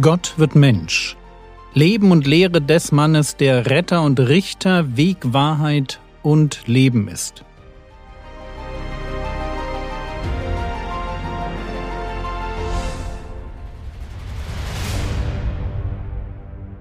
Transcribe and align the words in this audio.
Gott 0.00 0.34
wird 0.36 0.54
Mensch. 0.54 1.16
Leben 1.74 2.12
und 2.12 2.24
Lehre 2.24 2.62
des 2.62 2.92
Mannes, 2.92 3.36
der 3.36 3.66
Retter 3.66 4.02
und 4.02 4.20
Richter, 4.20 4.96
Weg, 4.96 5.32
Wahrheit 5.32 5.98
und 6.22 6.68
Leben 6.68 7.08
ist. 7.08 7.44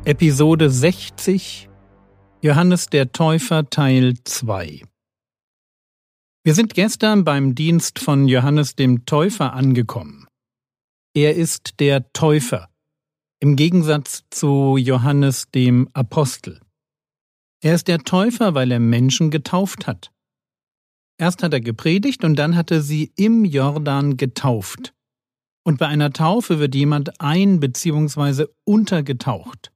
Episode 0.06 0.70
60 0.70 1.70
Johannes 2.42 2.88
der 2.88 3.12
Täufer 3.14 3.68
Teil 3.70 4.14
2 4.24 4.84
Wir 6.44 6.54
sind 6.54 6.76
gestern 6.76 7.24
beim 7.24 7.56
Dienst 7.56 7.98
von 7.98 8.28
Johannes 8.28 8.76
dem 8.76 9.06
Täufer 9.06 9.54
angekommen. 9.54 10.28
Er 11.16 11.36
ist 11.36 11.80
der 11.80 12.14
Täufer, 12.14 12.70
im 13.40 13.56
Gegensatz 13.56 14.24
zu 14.30 14.78
Johannes 14.78 15.50
dem 15.52 15.90
Apostel. 15.94 16.60
Er 17.62 17.76
ist 17.76 17.88
der 17.88 18.00
Täufer, 18.00 18.54
weil 18.54 18.72
er 18.72 18.80
Menschen 18.80 19.32
getauft 19.32 19.88
hat. 19.88 20.12
Erst 21.20 21.42
hat 21.44 21.54
er 21.54 21.62
gepredigt 21.62 22.24
und 22.24 22.36
dann 22.36 22.56
hat 22.56 22.70
er 22.72 22.82
sie 22.82 23.12
im 23.16 23.44
Jordan 23.46 24.18
getauft. 24.18 24.94
Und 25.66 25.80
bei 25.80 25.88
einer 25.88 26.14
Taufe 26.14 26.60
wird 26.60 26.76
jemand 26.76 27.20
ein- 27.20 27.60
bzw. 27.60 28.46
untergetaucht. 28.64 29.72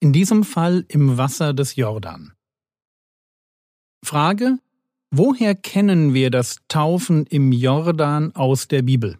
In 0.00 0.12
diesem 0.12 0.44
Fall 0.44 0.84
im 0.88 1.18
Wasser 1.18 1.52
des 1.52 1.76
Jordan. 1.76 2.32
Frage: 4.04 4.58
Woher 5.10 5.54
kennen 5.54 6.14
wir 6.14 6.30
das 6.30 6.56
Taufen 6.68 7.26
im 7.26 7.52
Jordan 7.52 8.34
aus 8.34 8.66
der 8.66 8.82
Bibel? 8.82 9.18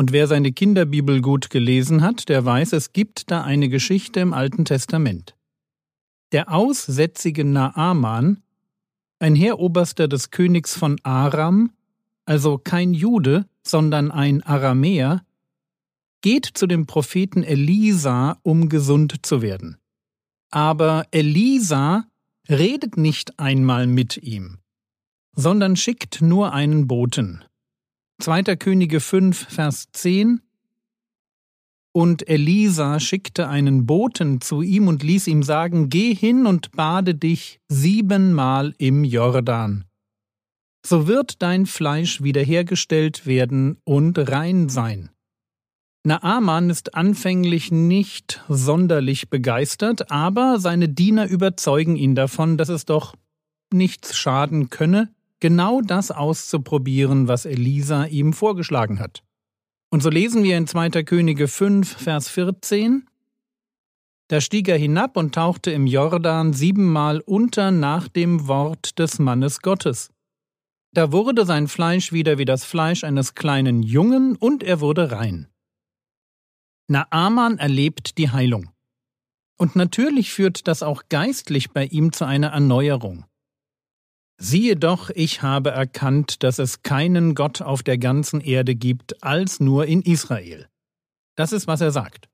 Und 0.00 0.12
wer 0.12 0.26
seine 0.26 0.50
Kinderbibel 0.50 1.20
gut 1.20 1.50
gelesen 1.50 2.00
hat, 2.00 2.30
der 2.30 2.42
weiß, 2.42 2.72
es 2.72 2.94
gibt 2.94 3.30
da 3.30 3.42
eine 3.42 3.68
Geschichte 3.68 4.20
im 4.20 4.32
Alten 4.32 4.64
Testament. 4.64 5.36
Der 6.32 6.50
aussätzige 6.54 7.44
Naaman, 7.44 8.42
ein 9.18 9.34
Heeroberster 9.34 10.08
des 10.08 10.30
Königs 10.30 10.74
von 10.74 10.98
Aram, 11.02 11.72
also 12.24 12.56
kein 12.56 12.94
Jude, 12.94 13.44
sondern 13.62 14.10
ein 14.10 14.42
Aramäer, 14.42 15.22
geht 16.22 16.46
zu 16.46 16.66
dem 16.66 16.86
Propheten 16.86 17.42
Elisa, 17.42 18.38
um 18.42 18.70
gesund 18.70 19.26
zu 19.26 19.42
werden. 19.42 19.76
Aber 20.50 21.04
Elisa 21.10 22.06
redet 22.48 22.96
nicht 22.96 23.38
einmal 23.38 23.86
mit 23.86 24.16
ihm, 24.16 24.60
sondern 25.36 25.76
schickt 25.76 26.22
nur 26.22 26.54
einen 26.54 26.86
Boten. 26.86 27.44
2. 28.20 28.42
Könige 28.56 29.00
5, 29.00 29.46
Vers 29.48 29.88
10 29.92 30.40
Und 31.92 32.28
Elisa 32.28 33.00
schickte 33.00 33.48
einen 33.48 33.86
Boten 33.86 34.40
zu 34.40 34.62
ihm 34.62 34.88
und 34.88 35.02
ließ 35.02 35.26
ihm 35.26 35.42
sagen, 35.42 35.88
Geh 35.88 36.14
hin 36.14 36.46
und 36.46 36.72
bade 36.72 37.14
dich 37.14 37.60
siebenmal 37.68 38.74
im 38.78 39.04
Jordan. 39.04 39.84
So 40.84 41.06
wird 41.06 41.42
dein 41.42 41.66
Fleisch 41.66 42.22
wiederhergestellt 42.22 43.26
werden 43.26 43.78
und 43.84 44.18
rein 44.18 44.68
sein. 44.68 45.10
Naaman 46.04 46.70
ist 46.70 46.94
anfänglich 46.94 47.70
nicht 47.70 48.42
sonderlich 48.48 49.28
begeistert, 49.28 50.10
aber 50.10 50.58
seine 50.58 50.88
Diener 50.88 51.28
überzeugen 51.28 51.96
ihn 51.96 52.14
davon, 52.14 52.56
dass 52.56 52.70
es 52.70 52.86
doch 52.86 53.14
nichts 53.72 54.16
schaden 54.16 54.70
könne, 54.70 55.14
genau 55.40 55.80
das 55.80 56.10
auszuprobieren, 56.10 57.28
was 57.28 57.44
Elisa 57.44 58.04
ihm 58.04 58.32
vorgeschlagen 58.32 59.00
hat. 59.00 59.22
Und 59.90 60.02
so 60.02 60.10
lesen 60.10 60.44
wir 60.44 60.56
in 60.56 60.66
2. 60.66 61.02
Könige 61.02 61.48
5, 61.48 61.96
Vers 61.96 62.28
14. 62.28 63.06
Da 64.28 64.40
stieg 64.40 64.68
er 64.68 64.78
hinab 64.78 65.16
und 65.16 65.34
tauchte 65.34 65.72
im 65.72 65.88
Jordan 65.88 66.52
siebenmal 66.52 67.20
unter 67.20 67.72
nach 67.72 68.06
dem 68.06 68.46
Wort 68.46 69.00
des 69.00 69.18
Mannes 69.18 69.60
Gottes. 69.60 70.10
Da 70.92 71.10
wurde 71.10 71.44
sein 71.44 71.66
Fleisch 71.66 72.12
wieder 72.12 72.38
wie 72.38 72.44
das 72.44 72.64
Fleisch 72.64 73.02
eines 73.02 73.34
kleinen 73.34 73.82
Jungen 73.82 74.36
und 74.36 74.62
er 74.62 74.80
wurde 74.80 75.10
rein. 75.10 75.48
Naaman 76.88 77.58
erlebt 77.58 78.18
die 78.18 78.30
Heilung. 78.30 78.70
Und 79.56 79.76
natürlich 79.76 80.32
führt 80.32 80.66
das 80.66 80.82
auch 80.82 81.04
geistlich 81.08 81.70
bei 81.70 81.86
ihm 81.86 82.12
zu 82.12 82.24
einer 82.24 82.48
Erneuerung. 82.48 83.24
Siehe 84.42 84.74
doch, 84.74 85.10
ich 85.10 85.42
habe 85.42 85.70
erkannt, 85.70 86.42
dass 86.42 86.58
es 86.58 86.80
keinen 86.82 87.34
Gott 87.34 87.60
auf 87.60 87.82
der 87.82 87.98
ganzen 87.98 88.40
Erde 88.40 88.74
gibt, 88.74 89.22
als 89.22 89.60
nur 89.60 89.84
in 89.84 90.00
Israel. 90.00 90.66
Das 91.36 91.52
ist, 91.52 91.66
was 91.66 91.82
er 91.82 91.90
sagt. 91.90 92.30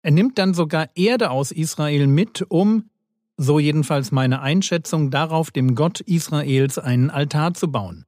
Er 0.00 0.12
nimmt 0.12 0.38
dann 0.38 0.54
sogar 0.54 0.88
Erde 0.94 1.30
aus 1.30 1.52
Israel 1.52 2.06
mit, 2.06 2.46
um, 2.48 2.88
so 3.36 3.58
jedenfalls 3.58 4.12
meine 4.12 4.40
Einschätzung, 4.40 5.10
darauf 5.10 5.50
dem 5.50 5.74
Gott 5.74 6.00
Israels 6.00 6.78
einen 6.78 7.10
Altar 7.10 7.52
zu 7.52 7.70
bauen. 7.70 8.06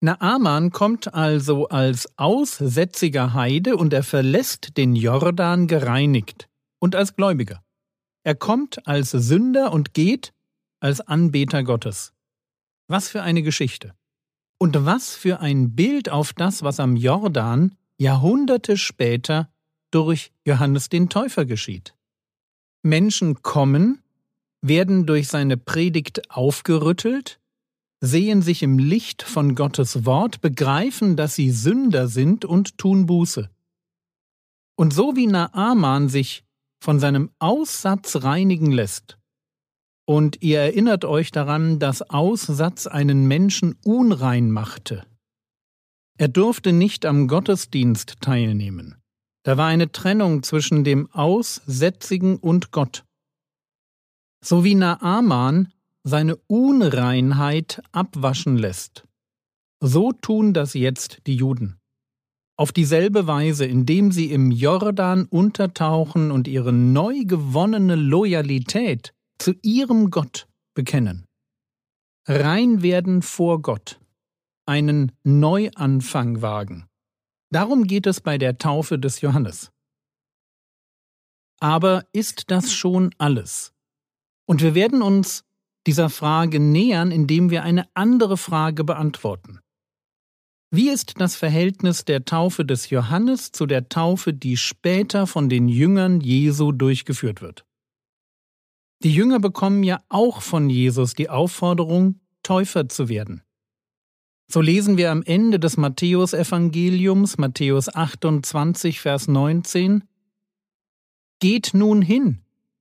Naaman 0.00 0.70
kommt 0.70 1.12
also 1.12 1.68
als 1.68 2.08
aussätziger 2.16 3.34
Heide 3.34 3.76
und 3.76 3.92
er 3.92 4.02
verlässt 4.02 4.78
den 4.78 4.96
Jordan 4.96 5.66
gereinigt 5.66 6.48
und 6.78 6.96
als 6.96 7.14
Gläubiger. 7.14 7.62
Er 8.22 8.34
kommt 8.34 8.86
als 8.86 9.10
Sünder 9.10 9.70
und 9.70 9.92
geht, 9.92 10.32
als 10.84 11.00
Anbeter 11.00 11.64
Gottes. 11.64 12.12
Was 12.88 13.08
für 13.08 13.22
eine 13.22 13.42
Geschichte. 13.42 13.94
Und 14.58 14.84
was 14.84 15.14
für 15.14 15.40
ein 15.40 15.74
Bild 15.74 16.10
auf 16.10 16.34
das, 16.34 16.62
was 16.62 16.78
am 16.78 16.96
Jordan 16.96 17.74
Jahrhunderte 17.96 18.76
später 18.76 19.50
durch 19.90 20.30
Johannes 20.44 20.90
den 20.90 21.08
Täufer 21.08 21.46
geschieht. 21.46 21.94
Menschen 22.82 23.40
kommen, 23.40 24.02
werden 24.60 25.06
durch 25.06 25.28
seine 25.28 25.56
Predigt 25.56 26.30
aufgerüttelt, 26.30 27.40
sehen 28.02 28.42
sich 28.42 28.62
im 28.62 28.78
Licht 28.78 29.22
von 29.22 29.54
Gottes 29.54 30.04
Wort, 30.04 30.42
begreifen, 30.42 31.16
dass 31.16 31.34
sie 31.34 31.50
Sünder 31.50 32.08
sind 32.08 32.44
und 32.44 32.76
tun 32.76 33.06
Buße. 33.06 33.48
Und 34.76 34.92
so 34.92 35.16
wie 35.16 35.28
Naaman 35.28 36.10
sich 36.10 36.44
von 36.82 37.00
seinem 37.00 37.30
Aussatz 37.38 38.22
reinigen 38.22 38.70
lässt, 38.70 39.16
und 40.06 40.42
ihr 40.42 40.60
erinnert 40.60 41.04
euch 41.04 41.30
daran, 41.30 41.78
dass 41.78 42.02
Aussatz 42.02 42.86
einen 42.86 43.26
Menschen 43.26 43.76
unrein 43.84 44.50
machte. 44.50 45.04
Er 46.18 46.28
durfte 46.28 46.72
nicht 46.72 47.06
am 47.06 47.26
Gottesdienst 47.26 48.20
teilnehmen. 48.20 48.96
Da 49.44 49.56
war 49.56 49.66
eine 49.66 49.90
Trennung 49.92 50.42
zwischen 50.42 50.84
dem 50.84 51.10
Aussätzigen 51.10 52.36
und 52.36 52.70
Gott. 52.70 53.04
So 54.42 54.62
wie 54.62 54.74
Naaman 54.74 55.72
seine 56.02 56.36
Unreinheit 56.46 57.82
abwaschen 57.92 58.56
lässt. 58.56 59.04
So 59.80 60.12
tun 60.12 60.52
das 60.52 60.74
jetzt 60.74 61.22
die 61.26 61.36
Juden. 61.36 61.78
Auf 62.56 62.72
dieselbe 62.72 63.26
Weise, 63.26 63.64
indem 63.64 64.12
sie 64.12 64.30
im 64.30 64.50
Jordan 64.50 65.24
untertauchen 65.24 66.30
und 66.30 66.46
ihre 66.46 66.72
neu 66.72 67.24
gewonnene 67.24 67.96
Loyalität 67.96 69.13
zu 69.38 69.52
ihrem 69.62 70.10
Gott 70.10 70.48
bekennen. 70.74 71.26
Rein 72.26 72.82
werden 72.82 73.22
vor 73.22 73.60
Gott, 73.60 74.00
einen 74.66 75.12
Neuanfang 75.24 76.42
wagen. 76.42 76.86
Darum 77.50 77.86
geht 77.86 78.06
es 78.06 78.20
bei 78.20 78.38
der 78.38 78.58
Taufe 78.58 78.98
des 78.98 79.20
Johannes. 79.20 79.70
Aber 81.60 82.04
ist 82.12 82.50
das 82.50 82.72
schon 82.72 83.14
alles? 83.18 83.72
Und 84.46 84.62
wir 84.62 84.74
werden 84.74 85.02
uns 85.02 85.44
dieser 85.86 86.10
Frage 86.10 86.60
nähern, 86.60 87.10
indem 87.10 87.50
wir 87.50 87.62
eine 87.62 87.88
andere 87.94 88.36
Frage 88.36 88.84
beantworten. 88.84 89.60
Wie 90.70 90.90
ist 90.90 91.20
das 91.20 91.36
Verhältnis 91.36 92.04
der 92.04 92.24
Taufe 92.24 92.64
des 92.64 92.90
Johannes 92.90 93.52
zu 93.52 93.66
der 93.66 93.88
Taufe, 93.88 94.34
die 94.34 94.56
später 94.56 95.26
von 95.26 95.48
den 95.48 95.68
Jüngern 95.68 96.20
Jesu 96.20 96.72
durchgeführt 96.72 97.42
wird? 97.42 97.64
Die 99.02 99.12
Jünger 99.12 99.40
bekommen 99.40 99.82
ja 99.82 100.00
auch 100.08 100.40
von 100.40 100.70
Jesus 100.70 101.14
die 101.14 101.28
Aufforderung, 101.28 102.20
Täufer 102.42 102.88
zu 102.88 103.08
werden. 103.08 103.42
So 104.46 104.60
lesen 104.60 104.96
wir 104.96 105.10
am 105.10 105.22
Ende 105.22 105.58
des 105.58 105.76
Matthäusevangeliums, 105.76 107.38
Matthäus 107.38 107.94
28, 107.94 109.00
Vers 109.00 109.26
19, 109.26 110.04
Geht 111.40 111.72
nun 111.74 112.02
hin 112.02 112.40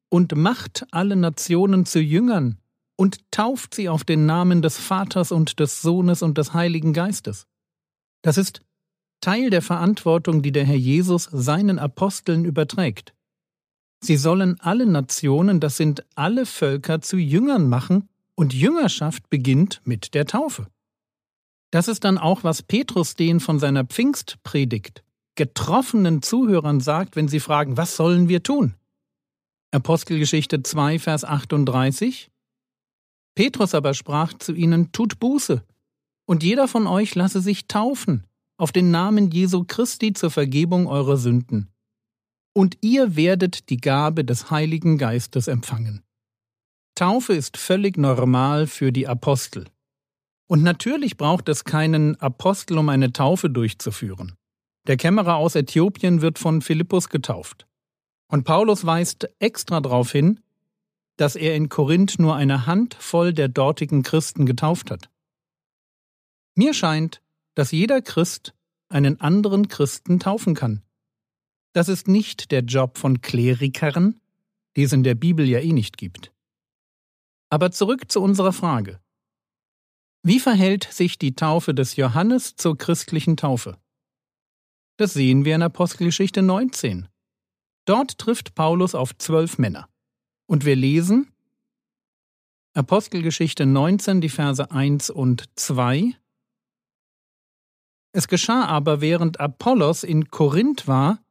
und 0.09 0.35
macht 0.35 0.85
alle 0.91 1.15
Nationen 1.15 1.85
zu 1.85 1.99
Jüngern 1.99 2.59
und 2.95 3.31
tauft 3.31 3.73
sie 3.73 3.89
auf 3.89 4.03
den 4.03 4.25
Namen 4.25 4.61
des 4.61 4.77
Vaters 4.77 5.31
und 5.31 5.59
des 5.59 5.81
Sohnes 5.81 6.21
und 6.21 6.37
des 6.37 6.53
Heiligen 6.53 6.93
Geistes. 6.93 7.47
Das 8.21 8.37
ist 8.37 8.61
Teil 9.21 9.49
der 9.49 9.61
Verantwortung, 9.61 10.41
die 10.41 10.51
der 10.51 10.65
Herr 10.65 10.75
Jesus 10.75 11.23
seinen 11.31 11.79
Aposteln 11.79 12.45
überträgt. 12.45 13.13
Sie 14.03 14.17
sollen 14.17 14.59
alle 14.59 14.85
Nationen, 14.85 15.61
das 15.61 15.77
sind 15.77 16.03
alle 16.15 16.45
Völker, 16.45 16.99
zu 16.99 17.17
Jüngern 17.17 17.69
machen, 17.69 18.09
und 18.35 18.53
Jüngerschaft 18.53 19.29
beginnt 19.29 19.81
mit 19.85 20.13
der 20.13 20.25
Taufe. 20.25 20.67
Das 21.71 21.87
ist 21.87 22.03
dann 22.03 22.17
auch, 22.17 22.43
was 22.43 22.63
Petrus 22.63 23.15
den 23.15 23.39
von 23.39 23.59
seiner 23.59 23.85
Pfingstpredigt 23.85 25.03
getroffenen 25.35 26.21
Zuhörern 26.21 26.79
sagt, 26.79 27.15
wenn 27.15 27.27
sie 27.27 27.39
fragen, 27.39 27.77
was 27.77 27.95
sollen 27.95 28.29
wir 28.29 28.43
tun? 28.43 28.75
Apostelgeschichte 29.71 30.61
2, 30.61 30.99
Vers 30.99 31.23
38 31.23 32.29
Petrus 33.35 33.73
aber 33.73 33.95
sprach 33.95 34.33
zu 34.33 34.53
ihnen, 34.53 34.91
tut 34.91 35.19
Buße, 35.19 35.63
und 36.25 36.43
jeder 36.43 36.67
von 36.67 36.85
euch 36.85 37.15
lasse 37.15 37.41
sich 37.41 37.67
taufen, 37.67 38.25
auf 38.57 38.71
den 38.71 38.91
Namen 38.91 39.31
Jesu 39.31 39.63
Christi 39.65 40.13
zur 40.13 40.29
Vergebung 40.29 40.85
eurer 40.87 41.17
Sünden. 41.17 41.72
Und 42.53 42.77
ihr 42.81 43.15
werdet 43.15 43.69
die 43.69 43.77
Gabe 43.77 44.23
des 44.23 44.51
Heiligen 44.51 44.97
Geistes 44.97 45.47
empfangen. 45.47 46.03
Taufe 46.95 47.33
ist 47.33 47.57
völlig 47.57 47.97
normal 47.97 48.67
für 48.67 48.91
die 48.91 49.07
Apostel. 49.07 49.65
Und 50.47 50.61
natürlich 50.61 51.17
braucht 51.17 51.49
es 51.49 51.63
keinen 51.63 52.19
Apostel, 52.21 52.77
um 52.77 52.89
eine 52.89 53.11
Taufe 53.11 53.49
durchzuführen. 53.49 54.35
Der 54.85 54.97
Kämmerer 54.97 55.35
aus 55.37 55.55
Äthiopien 55.55 56.21
wird 56.21 56.37
von 56.37 56.61
Philippus 56.61 57.09
getauft. 57.09 57.65
Und 58.27 58.43
Paulus 58.43 58.85
weist 58.85 59.29
extra 59.39 59.79
darauf 59.79 60.11
hin, 60.11 60.39
dass 61.17 61.35
er 61.35 61.55
in 61.55 61.69
Korinth 61.69 62.19
nur 62.19 62.35
eine 62.35 62.65
Handvoll 62.65 63.33
der 63.33 63.47
dortigen 63.47 64.03
Christen 64.03 64.45
getauft 64.45 64.91
hat. 64.91 65.09
Mir 66.55 66.73
scheint, 66.73 67.21
dass 67.55 67.71
jeder 67.71 68.01
Christ 68.01 68.53
einen 68.89 69.19
anderen 69.21 69.67
Christen 69.67 70.19
taufen 70.19 70.53
kann. 70.53 70.83
Das 71.73 71.89
ist 71.89 72.07
nicht 72.07 72.51
der 72.51 72.61
Job 72.61 72.97
von 72.97 73.21
Klerikern, 73.21 74.21
die 74.75 74.83
es 74.83 74.93
in 74.93 75.03
der 75.03 75.15
Bibel 75.15 75.47
ja 75.47 75.59
eh 75.59 75.73
nicht 75.73 75.97
gibt. 75.97 76.31
Aber 77.49 77.71
zurück 77.71 78.11
zu 78.11 78.21
unserer 78.21 78.53
Frage. 78.53 78.99
Wie 80.23 80.39
verhält 80.39 80.85
sich 80.85 81.17
die 81.17 81.35
Taufe 81.35 81.73
des 81.73 81.95
Johannes 81.95 82.55
zur 82.55 82.77
christlichen 82.77 83.37
Taufe? 83.37 83.77
Das 84.97 85.13
sehen 85.13 85.45
wir 85.45 85.55
in 85.55 85.63
Apostelgeschichte 85.63 86.41
19. 86.41 87.07
Dort 87.85 88.17
trifft 88.17 88.55
Paulus 88.55 88.95
auf 88.95 89.17
zwölf 89.17 89.57
Männer. 89.57 89.89
Und 90.45 90.65
wir 90.65 90.75
lesen 90.75 91.33
Apostelgeschichte 92.75 93.65
19, 93.65 94.21
die 94.21 94.29
Verse 94.29 94.71
1 94.71 95.09
und 95.09 95.49
2. 95.55 96.15
Es 98.13 98.27
geschah 98.27 98.65
aber, 98.65 99.01
während 99.01 99.39
Apollos 99.39 100.03
in 100.03 100.29
Korinth 100.29 100.87
war, 100.87 101.22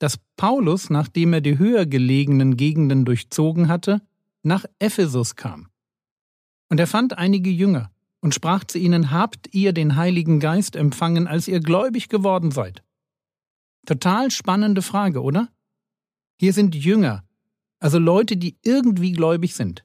dass 0.00 0.18
Paulus, 0.36 0.90
nachdem 0.90 1.34
er 1.34 1.40
die 1.40 1.58
höher 1.58 1.86
gelegenen 1.86 2.56
Gegenden 2.56 3.04
durchzogen 3.04 3.68
hatte, 3.68 4.00
nach 4.42 4.64
Ephesus 4.78 5.36
kam. 5.36 5.68
Und 6.70 6.80
er 6.80 6.86
fand 6.86 7.18
einige 7.18 7.50
Jünger 7.50 7.92
und 8.20 8.34
sprach 8.34 8.64
zu 8.64 8.78
ihnen, 8.78 9.10
Habt 9.10 9.54
ihr 9.54 9.72
den 9.72 9.96
Heiligen 9.96 10.40
Geist 10.40 10.74
empfangen, 10.74 11.28
als 11.28 11.48
ihr 11.48 11.60
gläubig 11.60 12.08
geworden 12.08 12.50
seid? 12.50 12.82
Total 13.86 14.30
spannende 14.30 14.82
Frage, 14.82 15.22
oder? 15.22 15.48
Hier 16.38 16.54
sind 16.54 16.74
Jünger, 16.74 17.22
also 17.78 17.98
Leute, 17.98 18.36
die 18.36 18.56
irgendwie 18.62 19.12
gläubig 19.12 19.54
sind. 19.54 19.84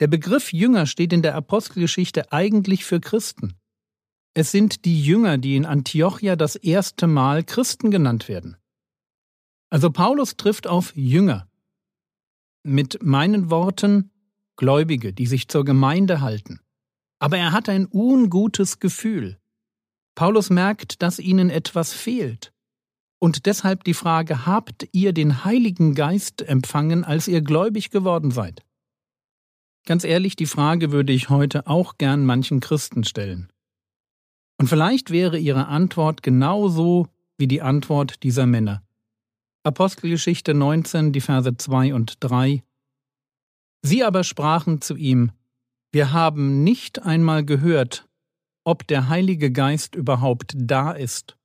Der 0.00 0.08
Begriff 0.08 0.52
Jünger 0.52 0.86
steht 0.86 1.12
in 1.12 1.22
der 1.22 1.34
Apostelgeschichte 1.34 2.32
eigentlich 2.32 2.84
für 2.84 3.00
Christen. 3.00 3.54
Es 4.34 4.52
sind 4.52 4.84
die 4.84 5.02
Jünger, 5.02 5.38
die 5.38 5.56
in 5.56 5.64
Antiochia 5.64 6.36
das 6.36 6.54
erste 6.54 7.06
Mal 7.06 7.42
Christen 7.44 7.90
genannt 7.90 8.28
werden. 8.28 8.56
Also 9.70 9.90
Paulus 9.90 10.36
trifft 10.36 10.66
auf 10.66 10.94
Jünger. 10.96 11.48
Mit 12.62 13.02
meinen 13.02 13.50
Worten 13.50 14.10
Gläubige, 14.56 15.12
die 15.12 15.26
sich 15.26 15.48
zur 15.48 15.64
Gemeinde 15.64 16.20
halten. 16.20 16.60
Aber 17.20 17.38
er 17.38 17.52
hat 17.52 17.68
ein 17.68 17.86
ungutes 17.90 18.80
Gefühl. 18.80 19.38
Paulus 20.14 20.50
merkt, 20.50 21.00
dass 21.02 21.18
ihnen 21.18 21.48
etwas 21.48 21.92
fehlt. 21.92 22.52
Und 23.20 23.46
deshalb 23.46 23.84
die 23.84 23.94
Frage, 23.94 24.46
habt 24.46 24.88
ihr 24.92 25.12
den 25.12 25.44
Heiligen 25.44 25.94
Geist 25.94 26.42
empfangen, 26.42 27.04
als 27.04 27.28
ihr 27.28 27.40
gläubig 27.40 27.90
geworden 27.90 28.30
seid? 28.30 28.64
Ganz 29.86 30.04
ehrlich, 30.04 30.36
die 30.36 30.46
Frage 30.46 30.92
würde 30.92 31.12
ich 31.12 31.28
heute 31.28 31.66
auch 31.66 31.98
gern 31.98 32.24
manchen 32.26 32.60
Christen 32.60 33.04
stellen. 33.04 33.50
Und 34.58 34.66
vielleicht 34.68 35.10
wäre 35.10 35.38
ihre 35.38 35.68
Antwort 35.68 36.22
genauso 36.22 37.08
wie 37.36 37.46
die 37.46 37.62
Antwort 37.62 38.22
dieser 38.22 38.46
Männer. 38.46 38.82
Apostelgeschichte 39.64 40.54
19, 40.54 41.12
die 41.12 41.20
Verse 41.20 41.56
2 41.56 41.94
und 41.94 42.16
3. 42.20 42.62
Sie 43.82 44.04
aber 44.04 44.24
sprachen 44.24 44.80
zu 44.80 44.96
ihm, 44.96 45.32
wir 45.92 46.12
haben 46.12 46.64
nicht 46.64 47.02
einmal 47.02 47.44
gehört, 47.44 48.08
ob 48.64 48.86
der 48.86 49.08
Heilige 49.08 49.50
Geist 49.50 49.94
überhaupt 49.94 50.52
da 50.56 50.92
ist. 50.92 51.36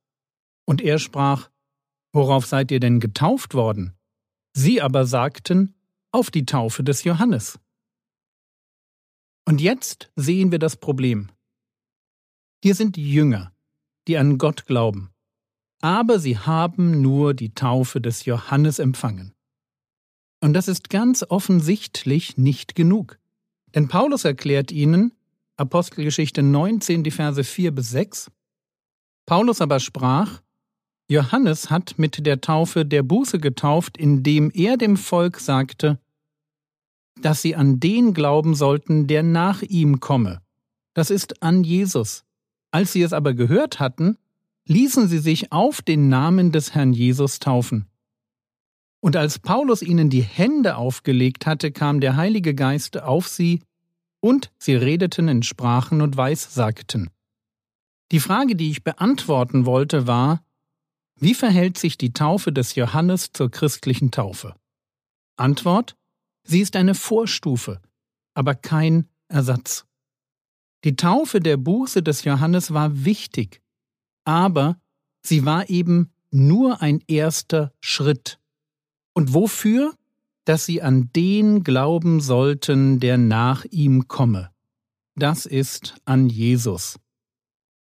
Und 0.66 0.80
er 0.80 0.98
sprach, 0.98 1.50
Worauf 2.14 2.46
seid 2.46 2.70
ihr 2.70 2.78
denn 2.78 3.00
getauft 3.00 3.54
worden? 3.54 3.92
Sie 4.52 4.80
aber 4.80 5.04
sagten, 5.04 5.74
auf 6.12 6.30
die 6.30 6.46
Taufe 6.46 6.84
des 6.84 7.02
Johannes. 7.02 7.58
Und 9.44 9.60
jetzt 9.60 10.12
sehen 10.14 10.52
wir 10.52 10.60
das 10.60 10.76
Problem. 10.76 11.32
Hier 12.62 12.76
sind 12.76 12.96
Jünger, 12.96 13.52
die 14.06 14.16
an 14.16 14.38
Gott 14.38 14.66
glauben, 14.66 15.10
aber 15.84 16.18
sie 16.18 16.38
haben 16.38 17.02
nur 17.02 17.34
die 17.34 17.52
Taufe 17.52 18.00
des 18.00 18.24
Johannes 18.24 18.78
empfangen. 18.78 19.34
Und 20.40 20.54
das 20.54 20.66
ist 20.66 20.88
ganz 20.88 21.22
offensichtlich 21.28 22.38
nicht 22.38 22.74
genug. 22.74 23.18
Denn 23.74 23.88
Paulus 23.88 24.24
erklärt 24.24 24.72
ihnen, 24.72 25.12
Apostelgeschichte 25.58 26.42
19, 26.42 27.04
die 27.04 27.10
Verse 27.10 27.44
4 27.44 27.70
bis 27.72 27.90
6, 27.90 28.30
Paulus 29.26 29.60
aber 29.60 29.78
sprach, 29.78 30.40
Johannes 31.06 31.68
hat 31.68 31.98
mit 31.98 32.24
der 32.24 32.40
Taufe 32.40 32.86
der 32.86 33.02
Buße 33.02 33.38
getauft, 33.38 33.98
indem 33.98 34.50
er 34.54 34.78
dem 34.78 34.96
Volk 34.96 35.38
sagte, 35.38 35.98
dass 37.20 37.42
sie 37.42 37.56
an 37.56 37.78
den 37.78 38.14
glauben 38.14 38.54
sollten, 38.54 39.06
der 39.06 39.22
nach 39.22 39.60
ihm 39.60 40.00
komme. 40.00 40.40
Das 40.94 41.10
ist 41.10 41.42
an 41.42 41.62
Jesus. 41.62 42.24
Als 42.70 42.94
sie 42.94 43.02
es 43.02 43.12
aber 43.12 43.34
gehört 43.34 43.80
hatten, 43.80 44.16
ließen 44.66 45.08
sie 45.08 45.18
sich 45.18 45.52
auf 45.52 45.82
den 45.82 46.08
Namen 46.08 46.52
des 46.52 46.74
Herrn 46.74 46.92
Jesus 46.92 47.38
taufen. 47.38 47.86
Und 49.00 49.16
als 49.16 49.38
Paulus 49.38 49.82
ihnen 49.82 50.08
die 50.08 50.22
Hände 50.22 50.76
aufgelegt 50.76 51.46
hatte, 51.46 51.72
kam 51.72 52.00
der 52.00 52.16
Heilige 52.16 52.54
Geist 52.54 53.00
auf 53.00 53.28
sie, 53.28 53.60
und 54.20 54.50
sie 54.58 54.74
redeten 54.74 55.28
in 55.28 55.42
Sprachen 55.42 56.00
und 56.00 56.16
Weissagten. 56.16 57.10
Die 58.10 58.20
Frage, 58.20 58.56
die 58.56 58.70
ich 58.70 58.82
beantworten 58.82 59.66
wollte, 59.66 60.06
war, 60.06 60.42
wie 61.16 61.34
verhält 61.34 61.76
sich 61.76 61.98
die 61.98 62.14
Taufe 62.14 62.50
des 62.50 62.74
Johannes 62.74 63.32
zur 63.32 63.50
christlichen 63.50 64.10
Taufe? 64.10 64.54
Antwort 65.36 65.96
Sie 66.46 66.60
ist 66.60 66.76
eine 66.76 66.94
Vorstufe, 66.94 67.80
aber 68.34 68.54
kein 68.54 69.08
Ersatz. 69.28 69.86
Die 70.84 70.94
Taufe 70.94 71.40
der 71.40 71.56
Buße 71.56 72.02
des 72.02 72.24
Johannes 72.24 72.74
war 72.74 73.04
wichtig, 73.04 73.62
aber 74.24 74.78
sie 75.22 75.44
war 75.44 75.68
eben 75.70 76.10
nur 76.30 76.82
ein 76.82 77.00
erster 77.06 77.72
Schritt. 77.80 78.38
Und 79.12 79.34
wofür? 79.34 79.94
Dass 80.44 80.66
sie 80.66 80.82
an 80.82 81.10
den 81.14 81.64
glauben 81.64 82.20
sollten, 82.20 83.00
der 83.00 83.16
nach 83.16 83.64
ihm 83.70 84.08
komme. 84.08 84.50
Das 85.16 85.46
ist 85.46 85.94
an 86.04 86.28
Jesus. 86.28 86.98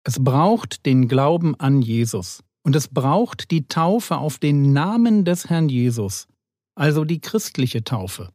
Es 0.05 0.23
braucht 0.23 0.87
den 0.87 1.09
Glauben 1.09 1.55
an 1.57 1.83
Jesus. 1.83 2.43
Und 2.66 2.75
es 2.75 2.88
braucht 2.88 3.52
die 3.52 3.69
Taufe 3.69 4.19
auf 4.19 4.38
den 4.38 4.73
Namen 4.73 5.25
des 5.25 5.49
Herrn 5.49 5.69
Jesus, 5.69 6.26
also 6.75 7.05
die 7.05 7.21
christliche 7.21 7.85
Taufe, 7.85 8.33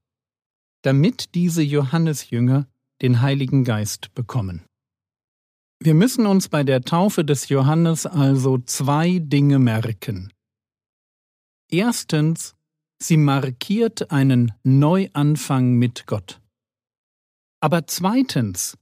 damit 0.84 1.36
diese 1.36 1.62
Johannesjünger 1.62 2.66
den 3.02 3.22
Heiligen 3.22 3.66
Geist 3.66 4.14
bekommen. 4.14 4.64
Wir 5.84 5.96
müssen 5.96 6.28
uns 6.28 6.48
bei 6.48 6.64
der 6.64 6.84
Taufe 6.84 7.26
des 7.26 7.50
Johannes 7.50 8.06
also 8.06 8.60
zwei 8.60 9.18
Dinge 9.18 9.58
merken. 9.58 10.32
Erstens, 11.72 12.56
sie 13.00 13.18
markiert 13.18 14.12
einen 14.12 14.52
Neuanfang 14.62 15.74
mit 15.74 16.06
Gott. 16.06 16.40
Aber 17.62 17.88
zweitens, 17.88 18.78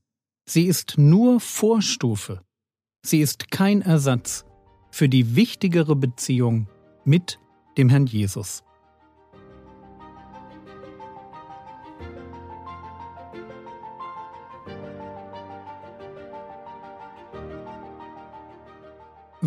sie 0.45 0.65
ist 0.65 0.97
nur 0.97 1.39
Vorstufe, 1.39 2.43
sie 3.01 3.21
ist 3.21 3.49
kein 3.49 3.81
Ersatz 3.81 4.43
für 4.91 5.07
die 5.07 5.37
wichtigere 5.37 5.95
Beziehung 5.95 6.67
mit 7.05 7.39
dem 7.77 7.87
Herrn 7.87 8.07
Jesus. 8.07 8.61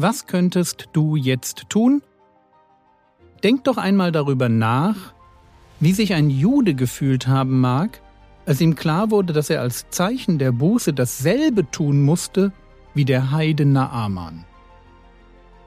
Was 0.02 0.26
könntest 0.26 0.88
du 0.94 1.14
jetzt 1.14 1.66
tun? 1.68 2.02
Denk 3.44 3.62
doch 3.62 3.76
einmal 3.76 4.10
darüber 4.10 4.48
nach, 4.48 4.96
wie 5.78 5.92
sich 5.92 6.12
ein 6.12 6.28
Jude 6.28 6.74
gefühlt 6.74 7.28
haben 7.28 7.60
mag, 7.60 8.00
als 8.44 8.60
ihm 8.60 8.74
klar 8.74 9.12
wurde, 9.12 9.32
dass 9.32 9.48
er 9.48 9.60
als 9.60 9.90
Zeichen 9.90 10.40
der 10.40 10.50
Buße 10.50 10.92
dasselbe 10.92 11.70
tun 11.70 12.02
musste 12.02 12.50
wie 12.94 13.04
der 13.04 13.30
Heide 13.30 13.64
Naaman. 13.64 14.44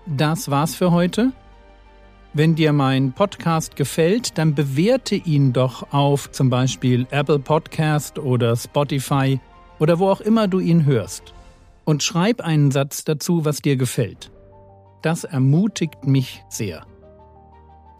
das 0.05 0.51
war's 0.51 0.75
für 0.75 0.91
heute. 0.91 1.31
Wenn 2.33 2.55
dir 2.55 2.73
mein 2.73 3.13
Podcast 3.13 3.77
gefällt, 3.77 4.37
dann 4.37 4.53
bewerte 4.53 5.15
ihn 5.15 5.53
doch 5.53 5.93
auf 5.93 6.29
zum 6.31 6.49
Beispiel 6.49 7.07
Apple 7.09 7.39
Podcast 7.39 8.19
oder 8.19 8.57
Spotify 8.57 9.39
oder 9.79 9.97
wo 9.97 10.09
auch 10.09 10.19
immer 10.19 10.49
du 10.49 10.59
ihn 10.59 10.83
hörst. 10.83 11.34
Und 11.85 12.03
schreib 12.03 12.41
einen 12.41 12.71
Satz 12.71 13.05
dazu, 13.05 13.45
was 13.45 13.61
dir 13.61 13.77
gefällt. 13.77 14.31
Das 15.01 15.23
ermutigt 15.23 16.05
mich 16.05 16.43
sehr. 16.49 16.85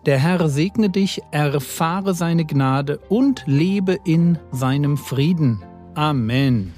Der 0.06 0.20
Herr 0.20 0.50
segne 0.50 0.90
dich, 0.90 1.22
erfahre 1.32 2.14
seine 2.14 2.46
Gnade 2.46 3.00
und 3.10 3.44
lebe 3.48 3.98
in 4.06 4.38
seinem 4.52 4.98
Frieden. 4.98 5.64
Amen. 5.96 6.74